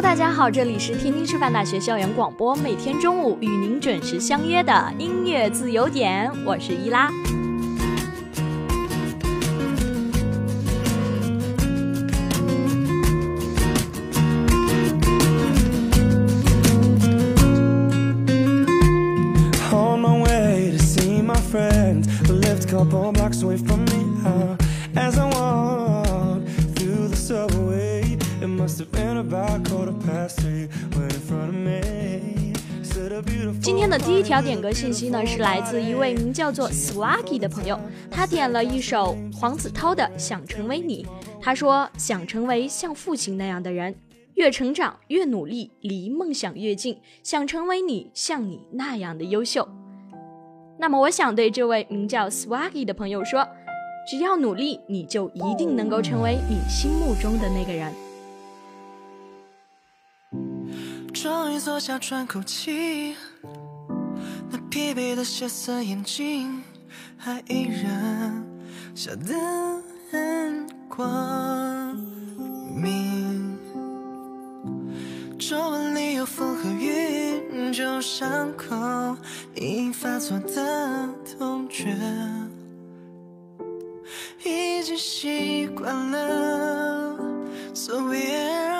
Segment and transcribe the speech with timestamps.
[0.00, 7.10] 大家好，这里是天津师范大学校园广播，每天中午与您准时相约的音乐自由点，我是伊拉。
[34.42, 37.78] 点歌信息呢，是来自一位名叫做 Swaggy 的朋友，
[38.10, 41.04] 他点了一首黄子韬的《想成为你》。
[41.40, 43.94] 他说：“想成为像父亲那样的人，
[44.34, 46.98] 越成长越努力，离梦想越近。
[47.22, 49.66] 想成为你像你那样的优秀。”
[50.78, 53.48] 那么，我想对这位名叫 Swaggy 的朋友说
[54.08, 57.92] ：“只要努力，你就一定能够成为你心目中的那个人。”
[61.12, 63.16] 终于坐下，喘口气，
[64.50, 66.62] 那疲惫的血色眼睛
[67.16, 68.44] 还依然
[68.94, 69.34] 笑得
[70.10, 71.94] 很光
[72.74, 73.58] 明。
[75.38, 78.76] 皱纹里有风和雨，旧伤口
[79.54, 81.94] 已发作的痛觉，
[84.44, 87.16] 已经习惯了。
[87.74, 88.77] So we're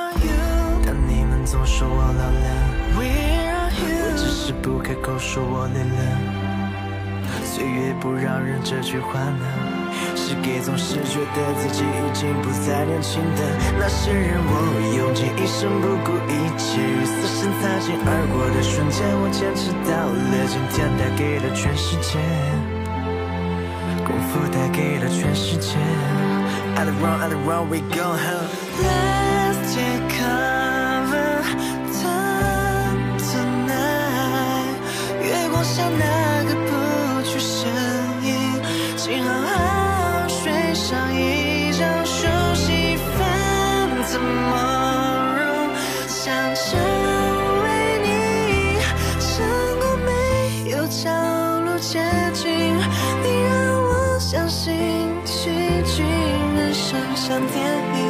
[4.68, 5.98] 不开口说我累了。
[7.42, 9.46] 岁月不饶人这句话呢？
[10.14, 13.40] 是给总是觉得自己已经不再年轻的
[13.80, 14.52] 那些人，我
[14.98, 22.20] 用尽一生不顾一切与死神擦肩而过的瞬间，我坚持到了今天，带给了全世界，
[24.04, 25.78] 功夫带给了全世界。
[26.76, 28.48] I don't wrong, at the wrong, we go home.
[28.84, 30.47] Let's take
[35.78, 37.70] 像那个不去声
[38.24, 38.34] 音，
[38.96, 44.50] 请好好睡上一觉，休息分怎么
[45.38, 45.70] 容？
[46.08, 46.66] 想成
[47.62, 47.66] 为
[48.02, 48.08] 你，
[49.20, 49.30] 成
[49.78, 50.10] 功没
[50.72, 52.02] 有条路捷
[52.34, 52.76] 径，
[53.22, 54.74] 你让我相信
[55.24, 55.48] 奇
[55.84, 56.02] 迹，
[56.56, 57.56] 人生像电
[57.94, 58.02] 影，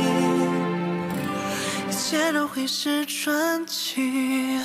[1.86, 4.58] 一切都会是传奇。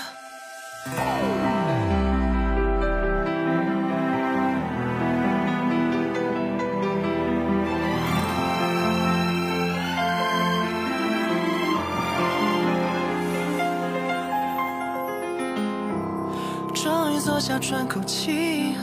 [17.46, 18.74] 下，喘口气，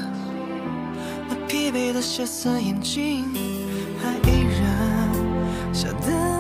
[1.31, 3.25] 那疲惫的血色眼睛
[4.03, 5.73] 还依然。
[5.73, 6.40] 笑得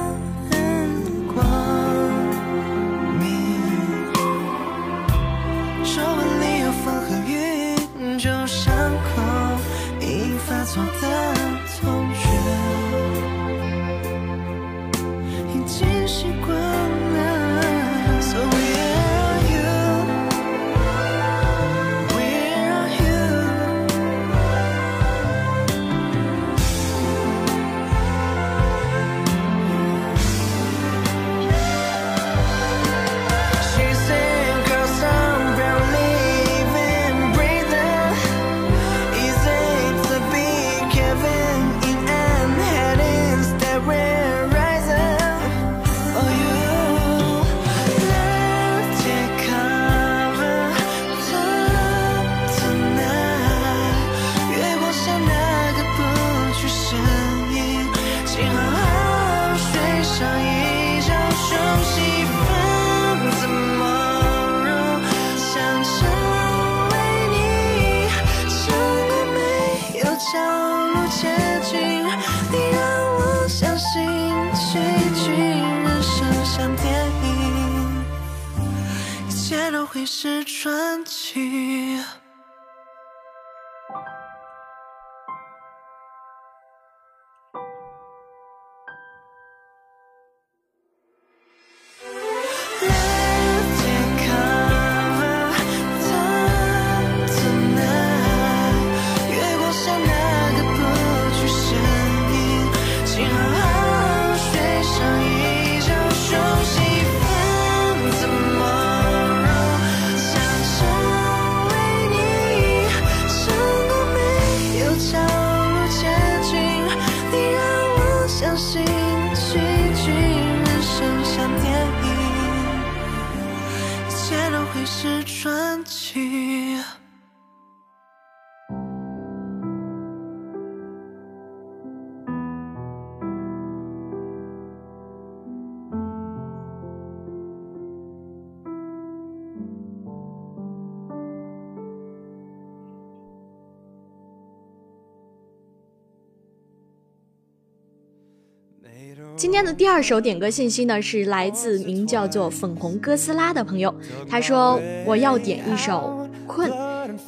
[149.40, 153.94] 今天的第二首点歌信息呢，是来自名叫做粉红哥斯拉的朋友。
[154.28, 156.70] 他说：“我要点一首《困》，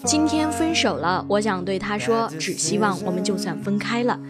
[0.05, 4.20] 今天分手了，我想对他说，只希望我们就算分开了，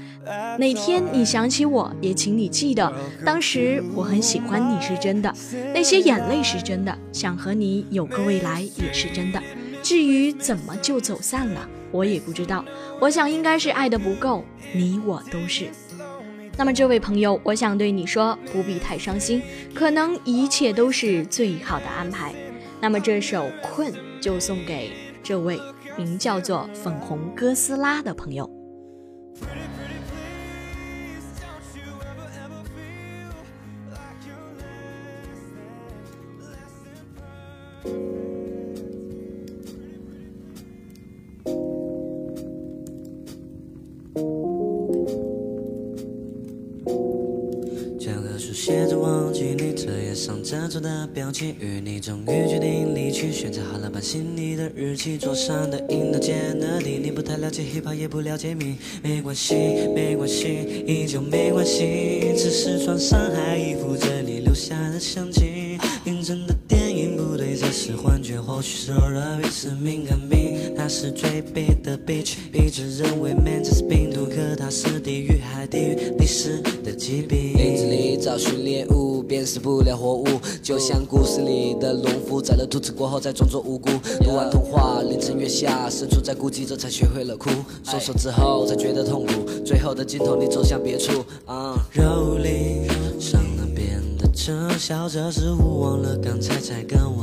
[0.60, 2.92] 哪天你想起我，也请你记得，
[3.26, 5.34] 当时我很喜欢你是真的，
[5.74, 9.42] 那些眼泪是真的，想和你有个未来也是真的。
[9.82, 12.64] 至于怎么就走散了，我也不知道。
[13.00, 15.66] 我想应该是爱的不够，你我都是。”
[16.56, 19.42] 那么，这位朋友，我想对你说，不必太伤心，
[19.74, 22.32] 可能一切都是最好的安排。
[22.80, 25.58] 那么，这首《困》就送给这位
[25.96, 28.48] 名叫做粉红哥斯拉的朋友。
[48.64, 59.56] 写着忘记你这页上遮住的表情，与你终于决定离去，选择好了把心里的日记，桌上的饮料间的地，你不太了解 hiphop，也不了解你，没关系，
[59.96, 65.76] 没关系，依旧没关系，只是穿上还依附着你留下的香气。
[66.04, 70.51] 凌晨的电影不对，这是幻觉，或许是偶尔彼此敏感病。
[70.82, 77.56] 他是最悲的 bitch，一直认为 man 就是病毒，可他是地狱还地狱历史的疾病。
[77.56, 80.26] 林子里找寻猎物，辨识不了活物。
[80.60, 83.90] 就像故事里的农夫宰了兔子过后再装作无辜。
[84.24, 87.48] 读完童话，凌晨月下，深处在孤寂着才学会了哭。
[87.84, 91.24] 松手之后才觉得痛苦，最后的尽头你走向别处。
[91.46, 92.90] 啊，蹂躏
[93.20, 97.21] 上了边的车，笑着似乎忘了刚才才跟我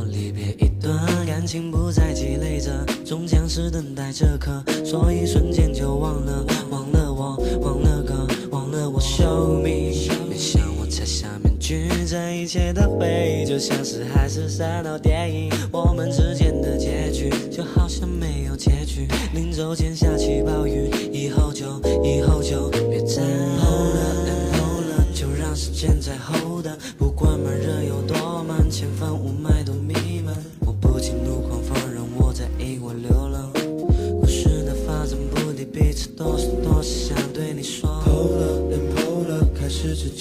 [1.39, 2.69] 感情不再积累着，
[3.05, 9.95] 终将是等待这刻，所以瞬间就忘了，忘了我，忘了歌，忘了我 Show me，
[10.27, 11.87] 没想我摘下面具。
[12.05, 19.07] 这一切的回忆，就像是海市蜃楼电影，我们之间的结局，就好像没有结局。
[19.33, 21.67] 临走前下起暴雨，以后就
[22.03, 29.17] 以后就别再 hold 了，hold 了，就让时间再 hold 的，不管慢热有多慢，前方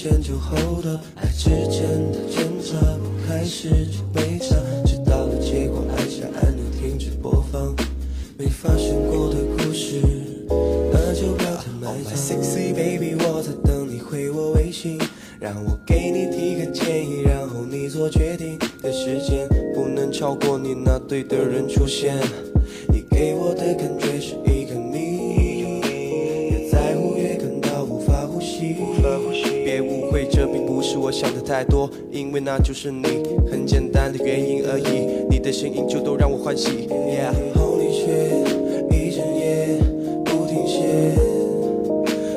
[0.08, 7.76] 之间就 hold 了，爱之间的挣扎不开始就回家，知道了结果，按下按钮停止播放，
[8.38, 10.00] 没发生过的故事，
[10.90, 12.16] 那就不要再埋葬。
[12.16, 14.98] Sexy baby，我在等你回我微信，
[15.38, 22.16] 让我给你提个建议，然后你做决定的时间不能超过你那对的人出现，
[31.48, 33.06] 太多，因为那就是你，
[33.50, 35.26] 很简单的原因而已。
[35.30, 36.86] 你的声音就都让我欢喜。
[36.90, 38.04] Yeah，后你却
[38.94, 39.78] 一整夜
[40.26, 41.14] 不停歇，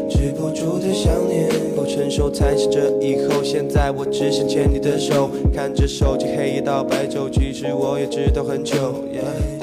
[0.10, 3.44] 止不住的想念，不成熟才是这以后。
[3.44, 8.76] 现在我只想牵你的手，看着手机黑夜到白昼，其实我也知道很久。
[9.12, 9.61] Yeah，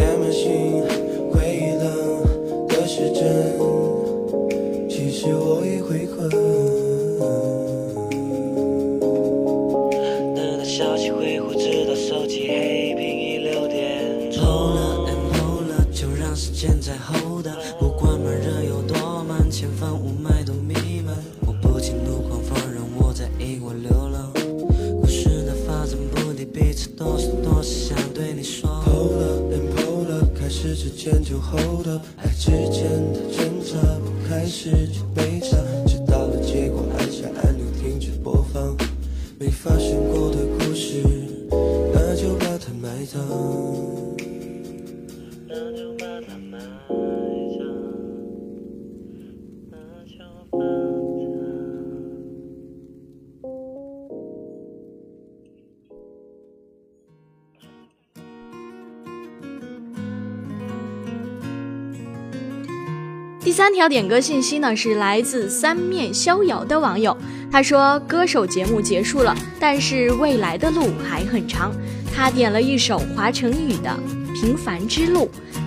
[63.48, 67.16] 第三条点歌信息呢，是来自三面逍遥的网友。
[67.50, 71.72] 他说：“歌手节目结束了，但是未来的路还很长。”
[72.14, 73.88] 他点了一首华晨宇的
[74.38, 75.20] 《平凡之路》。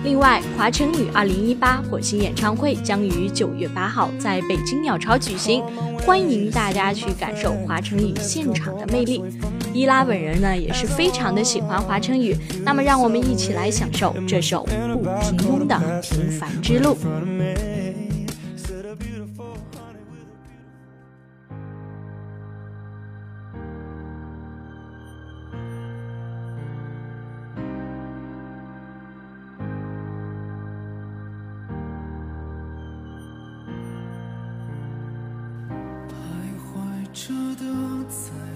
[0.04, 5.64] 另外，华晨宇二零一八火星演唱会将于九月八号在北京鸟巢举行，
[6.06, 9.24] 欢迎大家去感受华晨宇现场的魅力。
[9.74, 16.96] 伊拉本人呢也是非常的喜欢华晨宇，那么让我们一起来享受这首不平庸的《平凡之路》。
[37.24, 38.51] 舍得在。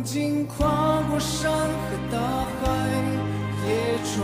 [0.00, 1.68] 曾经跨过山和
[2.10, 2.72] 大海，
[3.68, 3.68] 也
[4.02, 4.16] 穿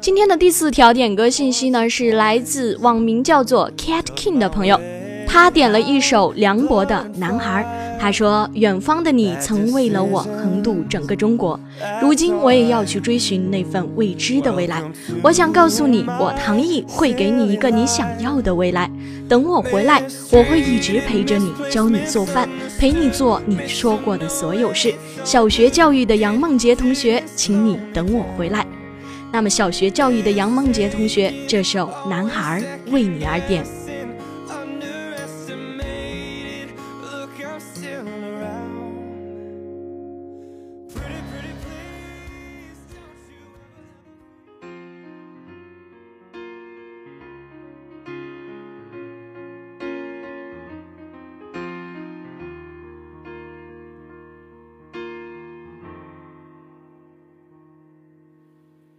[0.00, 4.78] 今天的第四条点歌信息呢，是来自网名叫做 Cat King 的朋友，
[5.26, 7.64] 他点了一首梁博的《男孩》。
[7.98, 11.58] 他说：“远方的你曾为了我横渡整个中国，
[12.02, 14.82] 如今我也要去追寻那份未知的未来。
[15.22, 18.90] 我想告诉你，我唐毅会给你一个你想要的未来。
[19.26, 22.46] 等我回来，我会一直陪着你，教你做饭，
[22.78, 24.92] 陪你做你说过的所有事。
[25.24, 28.66] 小学教育的杨梦洁同学，请你等我回来。
[29.34, 33.64] 那么，小学教育的杨梦洁同学，这首《男孩》为你而点。”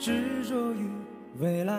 [0.00, 0.88] 执着于
[1.40, 1.74] 未来，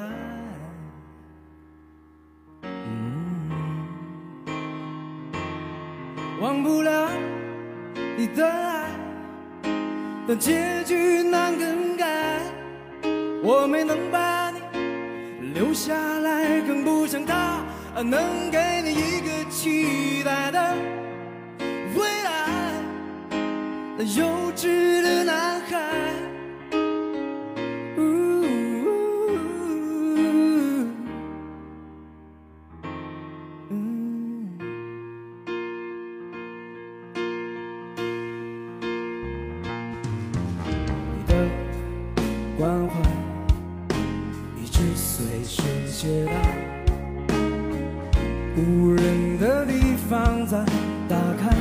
[6.40, 7.10] 忘不了
[8.16, 8.86] 你的爱，
[10.28, 12.40] 但结局难更改。
[13.42, 14.60] 我没能把你
[15.56, 17.66] 留下来，更不像他
[18.04, 20.76] 能给你一个期待的
[21.96, 22.48] 未来。
[24.16, 26.11] 幼稚的男孩。
[45.44, 46.32] 世界大
[48.56, 50.58] 无人的地方再
[51.10, 51.56] 打开，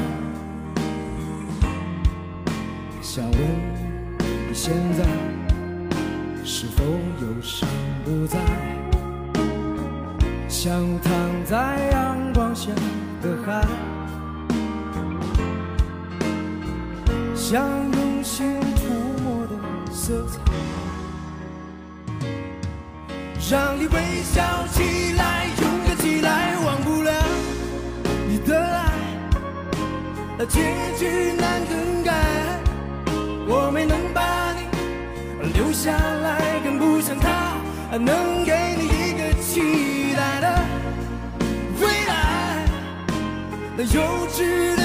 [3.00, 3.40] 想问
[4.48, 5.04] 你现在
[6.44, 7.68] 是否忧伤
[8.04, 8.38] 不再，
[10.48, 11.12] 像躺
[11.44, 12.70] 在阳光下
[13.22, 13.64] 的海，
[17.34, 20.49] 像用心涂抹的色彩。
[23.50, 27.10] 让你微笑起来，勇敢起来，忘不了
[28.28, 28.92] 你的爱，
[30.38, 30.60] 那结
[30.96, 32.14] 局难更改。
[33.48, 34.68] 我没能把你
[35.52, 37.56] 留下来，更不像他
[37.98, 40.46] 能给你一个期待的
[41.80, 42.64] 未来，
[43.76, 44.79] 那幼稚的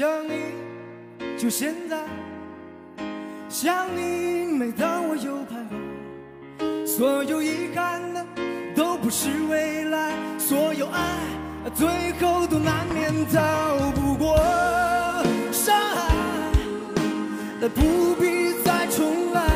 [0.00, 0.32] 想你，
[1.36, 1.98] 就现在；
[3.50, 6.86] 想你，每当我又徘徊。
[6.86, 8.24] 所有遗憾的
[8.74, 11.18] 都不是未来，所有爱
[11.74, 11.86] 最
[12.18, 14.38] 后都难免逃不过
[15.52, 16.14] 伤害。
[17.60, 19.49] 那不必再重来。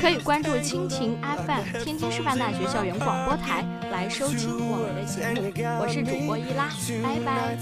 [0.00, 5.52] 可以关注亲情 FM 天津师范大学校园广播台来收听我们的节目。
[5.80, 6.68] 我是主播伊拉，
[7.02, 7.56] 拜拜。